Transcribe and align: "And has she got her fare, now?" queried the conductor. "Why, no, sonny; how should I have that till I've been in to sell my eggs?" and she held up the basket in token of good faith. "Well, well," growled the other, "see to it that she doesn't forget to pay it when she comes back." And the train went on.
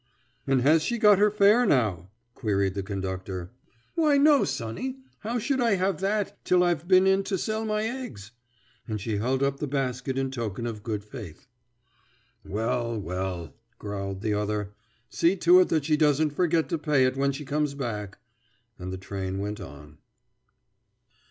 "And 0.47 0.61
has 0.63 0.81
she 0.81 0.97
got 0.97 1.19
her 1.19 1.29
fare, 1.29 1.63
now?" 1.63 2.09
queried 2.33 2.73
the 2.73 2.81
conductor. 2.81 3.51
"Why, 3.93 4.17
no, 4.17 4.43
sonny; 4.45 4.97
how 5.19 5.37
should 5.37 5.61
I 5.61 5.75
have 5.75 5.99
that 5.99 6.43
till 6.43 6.63
I've 6.63 6.87
been 6.87 7.05
in 7.05 7.21
to 7.25 7.37
sell 7.37 7.65
my 7.65 7.83
eggs?" 7.83 8.31
and 8.87 8.99
she 8.99 9.17
held 9.17 9.43
up 9.43 9.59
the 9.59 9.67
basket 9.67 10.17
in 10.17 10.31
token 10.31 10.65
of 10.65 10.81
good 10.81 11.03
faith. 11.03 11.45
"Well, 12.43 12.99
well," 12.99 13.53
growled 13.77 14.21
the 14.21 14.33
other, 14.33 14.73
"see 15.07 15.35
to 15.35 15.59
it 15.59 15.69
that 15.69 15.85
she 15.85 15.97
doesn't 15.97 16.31
forget 16.31 16.67
to 16.69 16.79
pay 16.79 17.05
it 17.05 17.15
when 17.15 17.31
she 17.31 17.45
comes 17.45 17.75
back." 17.75 18.17
And 18.79 18.91
the 18.91 18.97
train 18.97 19.37
went 19.37 19.59
on. 19.61 19.99